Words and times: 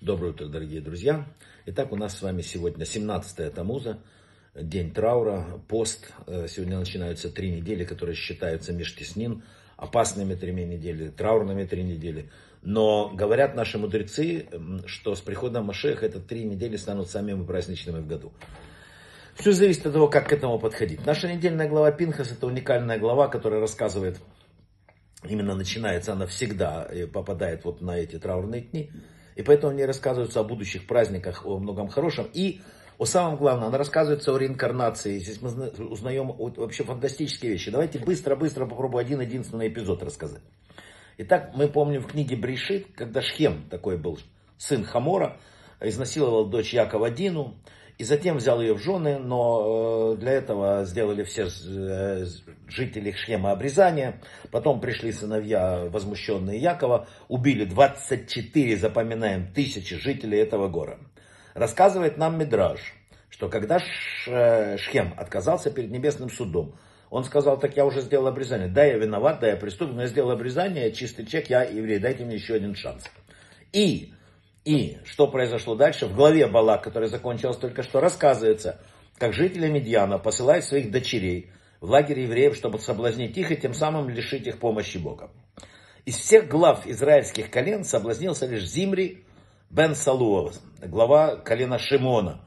Доброе 0.00 0.28
утро, 0.30 0.46
дорогие 0.46 0.80
друзья. 0.80 1.26
Итак, 1.66 1.92
у 1.92 1.96
нас 1.96 2.16
с 2.16 2.22
вами 2.22 2.40
сегодня 2.40 2.86
17 2.86 3.52
Тамуза, 3.52 3.98
день 4.54 4.94
траура, 4.94 5.60
пост. 5.68 6.10
Э, 6.26 6.46
сегодня 6.48 6.78
начинаются 6.78 7.28
три 7.28 7.50
недели, 7.50 7.84
которые 7.84 8.16
считаются 8.16 8.72
межтеснин, 8.72 9.42
опасными 9.76 10.34
три 10.36 10.52
недели, 10.54 11.10
траурными 11.10 11.64
три 11.64 11.82
недели. 11.82 12.30
Но 12.62 13.10
говорят 13.10 13.54
наши 13.54 13.76
мудрецы, 13.76 14.48
что 14.86 15.14
с 15.14 15.20
приходом 15.20 15.66
Машеха 15.66 16.06
это 16.06 16.18
три 16.18 16.44
недели 16.44 16.76
станут 16.76 17.10
самыми 17.10 17.44
праздничными 17.44 17.98
в 17.98 18.06
году. 18.06 18.32
Все 19.34 19.52
зависит 19.52 19.84
от 19.84 19.92
того, 19.92 20.08
как 20.08 20.30
к 20.30 20.32
этому 20.32 20.58
подходить. 20.58 21.04
Наша 21.04 21.30
недельная 21.30 21.68
глава 21.68 21.92
Пинхас 21.92 22.32
это 22.32 22.46
уникальная 22.46 22.98
глава, 22.98 23.28
которая 23.28 23.60
рассказывает, 23.60 24.18
именно 25.28 25.54
начинается 25.54 26.14
она 26.14 26.26
всегда 26.26 26.84
и 26.84 27.04
попадает 27.04 27.66
вот 27.66 27.82
на 27.82 27.98
эти 27.98 28.18
траурные 28.18 28.62
дни. 28.62 28.90
И 29.36 29.42
поэтому 29.42 29.72
мне 29.72 29.86
рассказываются 29.86 30.40
о 30.40 30.44
будущих 30.44 30.86
праздниках, 30.86 31.46
о 31.46 31.58
многом 31.58 31.88
хорошем. 31.88 32.28
И 32.32 32.60
о 32.98 33.06
самом 33.06 33.36
главном, 33.36 33.68
она 33.68 33.78
рассказывается 33.78 34.34
о 34.34 34.38
реинкарнации. 34.38 35.18
Здесь 35.18 35.40
мы 35.40 35.50
узнаем 35.86 36.32
вообще 36.32 36.84
фантастические 36.84 37.52
вещи. 37.52 37.70
Давайте 37.70 37.98
быстро-быстро 37.98 38.66
попробую 38.66 39.00
один 39.00 39.20
единственный 39.20 39.68
эпизод 39.68 40.02
рассказать. 40.02 40.42
Итак, 41.16 41.52
мы 41.54 41.68
помним 41.68 42.02
в 42.02 42.06
книге 42.06 42.36
Бришит, 42.36 42.88
когда 42.94 43.22
Шхем, 43.22 43.68
такой 43.70 43.96
был 43.96 44.18
сын 44.58 44.84
Хамора, 44.84 45.38
изнасиловал 45.80 46.46
дочь 46.46 46.74
Якова 46.74 47.10
Дину, 47.10 47.56
и 48.00 48.02
затем 48.02 48.38
взял 48.38 48.62
ее 48.62 48.72
в 48.72 48.78
жены, 48.78 49.18
но 49.18 50.14
э, 50.14 50.20
для 50.20 50.32
этого 50.32 50.86
сделали 50.86 51.22
все 51.22 51.48
э, 51.48 52.24
жители 52.66 53.12
Шхема 53.12 53.52
обрезание. 53.52 54.22
Потом 54.50 54.80
пришли 54.80 55.12
сыновья, 55.12 55.84
возмущенные 55.84 56.58
Якова, 56.58 57.08
убили 57.28 57.66
24, 57.66 58.78
запоминаем, 58.78 59.52
тысячи 59.52 59.96
жителей 59.96 60.38
этого 60.38 60.68
города. 60.68 61.02
Рассказывает 61.52 62.16
нам 62.16 62.38
Мидраж, 62.38 62.80
что 63.28 63.50
когда 63.50 63.80
э, 64.26 64.78
Шхем 64.78 65.12
отказался 65.18 65.70
перед 65.70 65.90
небесным 65.90 66.30
судом, 66.30 66.76
он 67.10 67.24
сказал, 67.24 67.58
так 67.58 67.76
я 67.76 67.84
уже 67.84 68.00
сделал 68.00 68.28
обрезание. 68.28 68.68
Да, 68.68 68.82
я 68.82 68.96
виноват, 68.96 69.40
да, 69.40 69.48
я 69.48 69.56
преступник, 69.56 69.96
но 69.96 70.02
я 70.02 70.08
сделал 70.08 70.30
обрезание, 70.30 70.90
чистый 70.92 71.26
чек, 71.26 71.50
я 71.50 71.64
еврей, 71.64 71.98
дайте 71.98 72.24
мне 72.24 72.36
еще 72.36 72.54
один 72.54 72.74
шанс. 72.74 73.04
И 73.74 74.14
и 74.64 74.98
что 75.04 75.26
произошло 75.26 75.74
дальше? 75.74 76.06
В 76.06 76.14
главе 76.14 76.46
Балак, 76.46 76.84
которая 76.84 77.08
закончилась 77.08 77.56
только 77.56 77.82
что, 77.82 78.00
рассказывается, 78.00 78.80
как 79.18 79.32
жители 79.32 79.68
Медьяна 79.68 80.18
посылают 80.18 80.64
своих 80.64 80.90
дочерей 80.90 81.50
в 81.80 81.90
лагерь 81.90 82.20
евреев, 82.20 82.54
чтобы 82.54 82.78
соблазнить 82.78 83.36
их 83.38 83.50
и 83.50 83.56
тем 83.56 83.74
самым 83.74 84.08
лишить 84.08 84.46
их 84.46 84.58
помощи 84.58 84.98
Бога. 84.98 85.30
Из 86.04 86.16
всех 86.16 86.48
глав 86.48 86.86
израильских 86.86 87.50
колен 87.50 87.84
соблазнился 87.84 88.46
лишь 88.46 88.66
Зимри 88.66 89.24
бен 89.70 89.94
Салуов, 89.94 90.54
глава 90.82 91.36
колена 91.36 91.78
Шимона. 91.78 92.40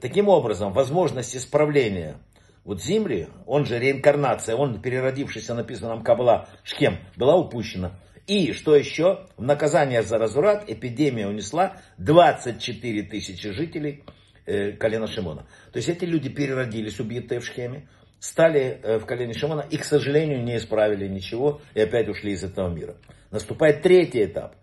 Таким 0.00 0.28
образом, 0.28 0.72
возможность 0.72 1.34
исправления 1.34 2.16
вот 2.64 2.82
Зимри, 2.82 3.28
он 3.46 3.64
же 3.64 3.78
реинкарнация, 3.78 4.54
он 4.54 4.82
переродившийся, 4.82 5.54
написано 5.54 5.88
нам 5.88 6.02
Кабла 6.02 6.48
Шхем, 6.64 6.98
была 7.16 7.34
упущена. 7.34 7.92
И, 8.28 8.52
что 8.52 8.76
еще, 8.76 9.26
в 9.38 9.42
наказание 9.42 10.02
за 10.02 10.18
разврат 10.18 10.68
эпидемия 10.68 11.26
унесла 11.26 11.78
24 11.96 13.02
тысячи 13.04 13.50
жителей 13.50 14.04
э, 14.44 14.72
колена 14.72 15.06
Шимона. 15.06 15.46
То 15.72 15.78
есть 15.78 15.88
эти 15.88 16.04
люди 16.04 16.28
переродились, 16.28 17.00
убитые 17.00 17.40
в 17.40 17.46
Шхеме, 17.46 17.88
стали 18.20 18.80
э, 18.82 18.98
в 18.98 19.06
колене 19.06 19.32
Шимона 19.32 19.64
и, 19.70 19.78
к 19.78 19.84
сожалению, 19.84 20.42
не 20.42 20.58
исправили 20.58 21.08
ничего 21.08 21.62
и 21.72 21.80
опять 21.80 22.06
ушли 22.08 22.32
из 22.32 22.44
этого 22.44 22.68
мира. 22.68 22.96
Наступает 23.30 23.80
третий 23.80 24.26
этап. 24.26 24.56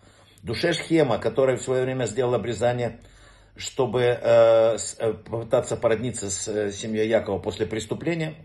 Душе 0.44 0.74
Шхема, 0.74 1.18
который 1.18 1.58
в 1.58 1.62
свое 1.64 1.84
время 1.84 2.06
сделал 2.06 2.36
обрезание, 2.36 3.00
чтобы 3.56 4.02
э, 4.04 4.78
э 5.00 5.14
попытаться 5.14 5.76
породниться 5.76 6.30
с 6.30 6.48
э, 6.48 6.72
семьей 6.72 7.10
Якова 7.10 7.40
после 7.40 7.66
преступления, 7.66 8.36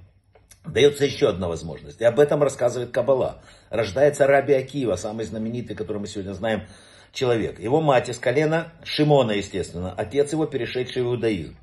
Дается 0.64 1.04
еще 1.04 1.28
одна 1.28 1.48
возможность. 1.48 2.00
И 2.00 2.04
об 2.04 2.20
этом 2.20 2.42
рассказывает 2.42 2.90
Кабала. 2.90 3.42
Рождается 3.70 4.26
Раби 4.26 4.52
Акива, 4.54 4.96
самый 4.96 5.24
знаменитый, 5.24 5.74
который 5.74 5.98
мы 5.98 6.06
сегодня 6.06 6.32
знаем, 6.32 6.66
человек. 7.12 7.58
Его 7.58 7.80
мать 7.80 8.08
из 8.08 8.18
колена 8.18 8.72
Шимона, 8.84 9.32
естественно. 9.32 9.94
Отец 9.96 10.32
его, 10.32 10.46
перешедший 10.46 11.02
в 11.02 11.06
иудаизм. 11.06 11.56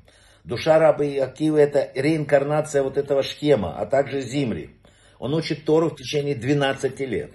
Душа 0.44 0.78
Раби 0.78 1.18
Акива 1.18 1.58
это 1.58 1.90
реинкарнация 1.94 2.82
вот 2.82 2.96
этого 2.98 3.22
Шхема, 3.22 3.78
а 3.78 3.86
также 3.86 4.20
Зимри. 4.20 4.70
Он 5.18 5.34
учит 5.34 5.64
Тору 5.64 5.90
в 5.90 5.96
течение 5.96 6.34
12 6.34 7.00
лет. 7.00 7.32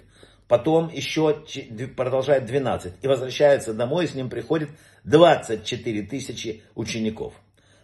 Потом 0.48 0.90
еще 0.90 1.44
продолжает 1.96 2.44
12. 2.44 2.94
И 3.02 3.06
возвращается 3.06 3.72
домой, 3.72 4.04
и 4.04 4.08
с 4.08 4.14
ним 4.14 4.28
приходит 4.28 4.70
24 5.04 6.02
тысячи 6.02 6.62
учеников. 6.74 7.34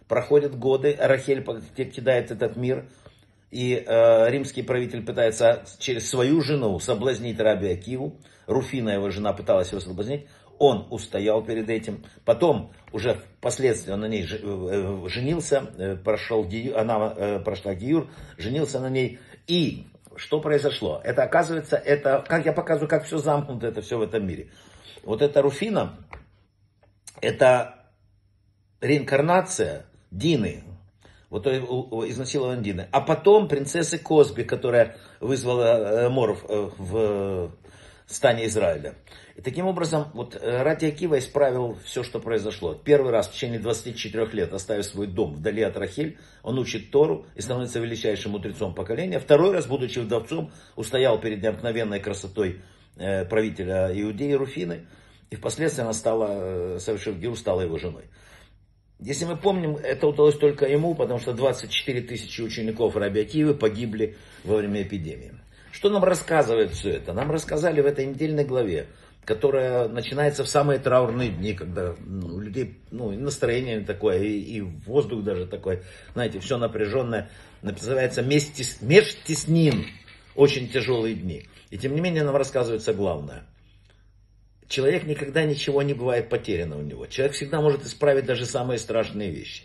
Проходят 0.07 0.57
годы, 0.57 0.95
Рахель 0.99 1.43
кидает 1.75 2.31
этот 2.31 2.55
мир, 2.55 2.85
и 3.51 3.83
э, 3.85 4.29
римский 4.29 4.63
правитель 4.63 5.05
пытается 5.05 5.63
через 5.77 6.09
свою 6.09 6.41
жену 6.41 6.79
соблазнить 6.79 7.39
Раби 7.39 7.69
Акиву. 7.69 8.19
Руфина, 8.47 8.89
его 8.89 9.09
жена, 9.09 9.33
пыталась 9.33 9.71
его 9.71 9.81
соблазнить. 9.81 10.27
Он 10.57 10.87
устоял 10.89 11.43
перед 11.43 11.69
этим. 11.69 12.05
Потом, 12.23 12.71
уже 12.91 13.15
впоследствии 13.15 13.91
он 13.91 14.01
на 14.01 14.07
ней 14.07 14.25
э, 14.25 15.07
женился, 15.09 15.69
э, 15.77 15.95
прошел, 15.97 16.47
она 16.75 17.13
э, 17.15 17.39
прошла 17.39 17.75
Гиюр, 17.75 18.09
женился 18.37 18.79
на 18.79 18.89
ней. 18.89 19.19
И 19.47 19.87
что 20.15 20.39
произошло? 20.39 21.01
Это 21.03 21.23
оказывается, 21.23 21.75
это, 21.75 22.23
как 22.27 22.45
я 22.45 22.53
показываю, 22.53 22.89
как 22.89 23.05
все 23.05 23.17
замкнуто, 23.17 23.67
это 23.67 23.81
все 23.81 23.97
в 23.97 24.01
этом 24.01 24.25
мире. 24.25 24.49
Вот 25.03 25.21
эта 25.21 25.41
Руфина, 25.41 25.97
это 27.21 27.87
реинкарнация 28.81 29.85
Дины, 30.11 30.63
вот 31.31 31.47
изнасилования 31.47 32.61
Дины. 32.61 32.87
А 32.91 32.99
потом 32.99 33.47
принцессы 33.47 33.97
Косби, 33.97 34.43
которая 34.43 34.97
вызвала 35.21 36.03
э, 36.03 36.09
моров 36.09 36.45
э, 36.47 36.69
в 36.77 37.51
стане 38.05 38.47
Израиля. 38.47 38.95
И 39.37 39.41
таким 39.41 39.65
образом, 39.65 40.07
вот 40.13 40.35
э, 40.35 40.61
Ради 40.61 40.87
Акива 40.87 41.17
исправил 41.17 41.77
все, 41.85 42.03
что 42.03 42.19
произошло. 42.19 42.75
Первый 42.75 43.13
раз 43.13 43.29
в 43.29 43.33
течение 43.33 43.59
24 43.61 44.27
лет, 44.33 44.51
оставив 44.51 44.85
свой 44.85 45.07
дом 45.07 45.33
вдали 45.33 45.61
от 45.63 45.77
Рахель, 45.77 46.17
он 46.43 46.59
учит 46.59 46.91
Тору 46.91 47.25
и 47.35 47.41
становится 47.41 47.79
величайшим 47.79 48.33
мудрецом 48.33 48.75
поколения. 48.75 49.17
Второй 49.17 49.53
раз, 49.53 49.67
будучи 49.67 49.99
вдовцом, 49.99 50.51
устоял 50.75 51.17
перед 51.19 51.41
необыкновенной 51.41 52.01
красотой 52.01 52.61
правителя 52.97 53.89
Иудеи 53.93 54.33
Руфины. 54.33 54.85
И 55.29 55.37
впоследствии 55.37 55.81
она 55.81 55.93
стала, 55.93 56.77
совершив 56.79 57.17
Геру, 57.17 57.37
стала 57.37 57.61
его 57.61 57.77
женой. 57.77 58.03
Если 59.01 59.25
мы 59.25 59.35
помним, 59.35 59.77
это 59.77 60.05
удалось 60.05 60.37
только 60.37 60.67
ему, 60.67 60.93
потому 60.93 61.19
что 61.19 61.33
24 61.33 62.01
тысячи 62.01 62.41
учеников 62.41 62.95
Раби 62.95 63.21
Акивы 63.21 63.55
погибли 63.55 64.15
во 64.43 64.57
время 64.57 64.83
эпидемии. 64.83 65.33
Что 65.71 65.89
нам 65.89 66.03
рассказывает 66.03 66.71
все 66.71 66.91
это? 66.91 67.11
Нам 67.11 67.31
рассказали 67.31 67.81
в 67.81 67.87
этой 67.87 68.05
недельной 68.05 68.45
главе, 68.45 68.85
которая 69.25 69.87
начинается 69.87 70.43
в 70.43 70.49
самые 70.49 70.77
траурные 70.77 71.29
дни, 71.29 71.53
когда 71.53 71.95
ну, 72.05 72.35
у 72.35 72.39
людей 72.39 72.77
ну, 72.91 73.09
настроение 73.11 73.79
такое, 73.79 74.19
и, 74.19 74.39
и 74.39 74.61
воздух 74.61 75.23
даже 75.23 75.47
такой, 75.47 75.81
знаете, 76.13 76.39
все 76.39 76.59
напряженное. 76.59 77.31
Называется 77.63 78.21
межтеснин. 78.21 79.87
Очень 80.35 80.69
тяжелые 80.69 81.15
дни. 81.15 81.47
И 81.71 81.77
тем 81.79 81.95
не 81.95 82.01
менее 82.01 82.23
нам 82.23 82.35
рассказывается 82.35 82.93
главное 82.93 83.45
человек 84.71 85.03
никогда 85.03 85.43
ничего 85.43 85.81
не 85.81 85.93
бывает 85.93 86.29
потеряно 86.29 86.77
у 86.77 86.81
него. 86.81 87.05
Человек 87.05 87.35
всегда 87.35 87.61
может 87.61 87.85
исправить 87.85 88.25
даже 88.25 88.45
самые 88.45 88.79
страшные 88.79 89.29
вещи. 89.29 89.63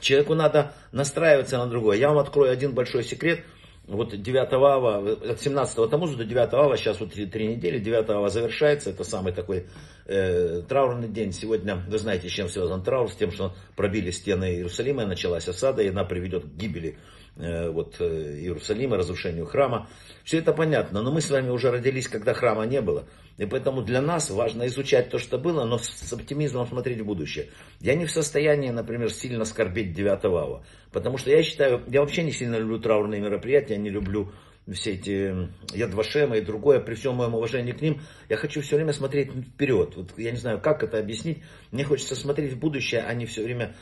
Человеку 0.00 0.34
надо 0.34 0.74
настраиваться 0.92 1.58
на 1.58 1.66
другое. 1.66 1.96
Я 1.96 2.10
вам 2.10 2.18
открою 2.18 2.52
один 2.52 2.74
большой 2.74 3.02
секрет. 3.02 3.40
Вот 3.86 4.20
9 4.20 4.52
ава, 4.52 5.10
от 5.10 5.40
17 5.40 5.90
тамуза 5.90 6.16
до 6.16 6.24
9 6.24 6.52
ава, 6.54 6.76
сейчас 6.76 7.00
вот 7.00 7.12
3, 7.12 7.26
3 7.26 7.46
недели, 7.48 7.78
9 7.78 8.10
ава 8.10 8.28
завершается, 8.28 8.90
это 8.90 9.02
самый 9.02 9.32
такой 9.32 9.66
э, 10.06 10.62
траурный 10.68 11.08
день. 11.08 11.32
Сегодня, 11.32 11.76
вы 11.76 11.98
знаете, 11.98 12.28
с 12.28 12.32
чем 12.32 12.48
связан 12.48 12.82
траур, 12.82 13.10
с 13.10 13.16
тем, 13.16 13.30
что 13.30 13.54
пробили 13.76 14.10
стены 14.10 14.56
Иерусалима, 14.56 15.06
началась 15.06 15.48
осада, 15.48 15.82
и 15.82 15.88
она 15.88 16.04
приведет 16.04 16.44
к 16.44 16.54
гибели 16.54 16.96
Э, 17.36 17.70
вот, 17.70 17.96
э, 17.98 18.40
Иерусалима, 18.40 18.98
разрушению 18.98 19.46
храма. 19.46 19.88
Все 20.22 20.38
это 20.38 20.52
понятно, 20.52 21.00
но 21.00 21.10
мы 21.10 21.22
с 21.22 21.30
вами 21.30 21.48
уже 21.48 21.70
родились, 21.70 22.06
когда 22.06 22.34
храма 22.34 22.66
не 22.66 22.82
было. 22.82 23.06
И 23.38 23.46
поэтому 23.46 23.80
для 23.80 24.02
нас 24.02 24.28
важно 24.30 24.66
изучать 24.66 25.08
то, 25.08 25.18
что 25.18 25.38
было, 25.38 25.64
но 25.64 25.78
с 25.78 26.12
оптимизмом 26.12 26.66
смотреть 26.66 27.00
в 27.00 27.06
будущее. 27.06 27.48
Я 27.80 27.94
не 27.94 28.04
в 28.04 28.10
состоянии, 28.10 28.68
например, 28.68 29.10
сильно 29.10 29.46
скорбеть 29.46 29.94
9 29.94 30.24
ава. 30.26 30.62
Потому 30.92 31.16
что 31.16 31.30
я 31.30 31.42
считаю, 31.42 31.82
я 31.88 32.02
вообще 32.02 32.22
не 32.22 32.32
сильно 32.32 32.56
люблю 32.56 32.78
траурные 32.78 33.22
мероприятия, 33.22 33.78
не 33.78 33.88
люблю 33.88 34.30
все 34.72 34.92
эти 34.92 35.48
Ядвашемы 35.74 36.38
и 36.38 36.40
другое, 36.40 36.80
при 36.80 36.94
всем 36.94 37.16
моем 37.16 37.34
уважении 37.34 37.72
к 37.72 37.80
ним, 37.80 38.00
я 38.28 38.36
хочу 38.36 38.60
все 38.62 38.76
время 38.76 38.92
смотреть 38.92 39.30
вперед. 39.30 39.94
Вот 39.96 40.18
я 40.18 40.30
не 40.30 40.36
знаю, 40.38 40.60
как 40.60 40.82
это 40.82 40.98
объяснить. 40.98 41.42
Мне 41.70 41.84
хочется 41.84 42.14
смотреть 42.14 42.52
в 42.52 42.58
будущее, 42.58 43.02
а 43.02 43.14
не 43.14 43.26
все 43.26 43.42
время 43.42 43.74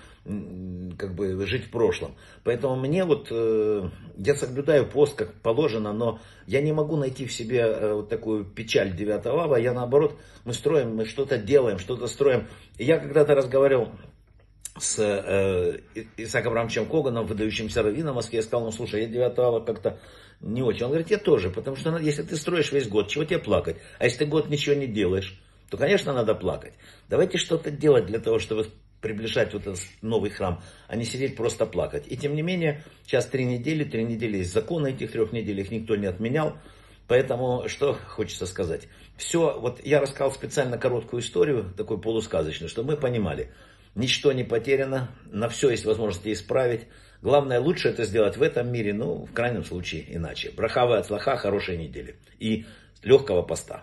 как 0.99 1.15
бы 1.15 1.47
жить 1.47 1.65
в 1.65 1.71
прошлом. 1.71 2.15
Поэтому 2.45 2.77
мне 2.77 3.05
вот, 3.05 3.29
э, 3.31 3.89
я 4.19 4.35
соблюдаю 4.35 4.87
пост 4.87 5.17
как 5.17 5.33
положено, 5.41 5.93
но 5.93 6.21
я 6.47 6.61
не 6.61 6.73
могу 6.73 6.97
найти 6.97 7.27
в 7.27 7.33
себе 7.33 7.61
э, 7.61 7.95
вот 7.95 8.11
такую 8.11 8.45
печаль 8.45 8.95
9 8.95 9.27
ава. 9.27 9.57
Я 9.57 9.73
наоборот, 9.73 10.19
мы 10.45 10.53
строим, 10.53 10.95
мы 10.95 11.07
что-то 11.07 11.39
делаем, 11.39 11.79
что-то 11.79 12.07
строим. 12.07 12.49
И 12.77 12.85
я 12.85 12.99
когда-то 12.99 13.35
разговаривал 13.35 13.93
с 14.79 14.99
э, 14.99 15.81
Исааком 16.17 16.55
Рамчем 16.55 16.87
Коганом, 16.87 17.27
выдающимся 17.27 17.83
раввином 17.83 18.13
в 18.13 18.17
Москве, 18.17 18.39
я 18.39 18.43
сказал 18.43 18.63
ему, 18.63 18.73
слушай, 18.73 19.03
я 19.03 19.09
9 19.09 19.39
ава 19.39 19.61
как-то 19.61 19.99
не 20.41 20.63
очень. 20.63 20.85
Он 20.85 20.91
говорит, 20.91 21.11
я 21.11 21.19
тоже, 21.19 21.51
потому 21.51 21.77
что 21.77 21.97
если 21.99 22.23
ты 22.23 22.37
строишь 22.37 22.73
весь 22.73 22.89
год, 22.89 23.09
чего 23.09 23.25
тебе 23.25 23.39
плакать? 23.39 23.77
А 23.99 24.05
если 24.05 24.19
ты 24.19 24.27
год 24.27 24.49
ничего 24.49 24.75
не 24.75 24.87
делаешь, 24.87 25.39
то, 25.71 25.77
конечно, 25.77 26.13
надо 26.13 26.35
плакать. 26.35 26.75
Давайте 27.09 27.39
что-то 27.39 27.71
делать 27.71 28.07
для 28.07 28.19
того, 28.19 28.39
чтобы 28.39 28.67
приближать 29.01 29.53
вот 29.55 29.63
этот 29.63 29.81
новый 30.03 30.31
храм, 30.31 30.63
а 30.89 30.97
не 30.97 31.05
сидеть 31.05 31.37
просто 31.37 31.67
плакать. 31.67 32.05
И 32.09 32.17
тем 32.17 32.35
не 32.35 32.43
менее, 32.43 32.85
сейчас 33.07 33.27
три 33.27 33.45
недели, 33.45 33.85
три 33.85 34.05
недели 34.05 34.39
есть 34.39 34.53
закон, 34.53 34.87
этих 34.87 35.13
трех 35.13 35.33
недель 35.33 35.61
их 35.61 35.71
никто 35.71 35.97
не 35.97 36.07
отменял. 36.07 36.57
Поэтому, 37.07 37.69
что 37.69 37.95
хочется 37.95 38.47
сказать. 38.47 38.87
Все, 39.17 39.59
вот 39.59 39.85
я 39.85 40.01
рассказал 40.01 40.33
специально 40.33 40.79
короткую 40.79 41.23
историю, 41.23 41.73
такую 41.77 41.99
полусказочную, 41.99 42.69
чтобы 42.69 42.93
мы 42.93 42.97
понимали, 42.97 43.53
ничто 43.95 44.33
не 44.33 44.45
потеряно, 44.45 45.11
на 45.27 45.49
все 45.49 45.71
есть 45.71 45.85
возможности 45.85 46.33
исправить. 46.33 46.87
Главное, 47.23 47.61
лучше 47.61 47.89
это 47.89 48.05
сделать 48.05 48.37
в 48.37 48.43
этом 48.43 48.73
мире, 48.73 48.95
ну, 48.95 49.27
в 49.27 49.33
крайнем 49.33 49.65
случае, 49.65 50.05
иначе. 50.15 50.51
Брахава 50.51 50.99
от 50.99 51.11
лоха, 51.11 51.37
хорошей 51.37 51.77
недели 51.77 52.17
и 52.39 52.67
легкого 53.03 53.43
поста. 53.43 53.83